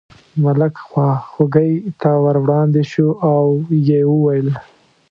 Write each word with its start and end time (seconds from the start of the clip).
ملک 0.43 0.75
خواخوږۍ 0.87 1.71
ته 2.01 2.09
ور 2.23 2.35
وړاندې 2.43 2.81
شو 2.91 3.07
او 3.31 3.43
یې 3.87 4.01
وویل. 4.11 4.47